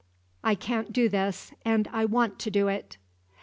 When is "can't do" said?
0.55-1.09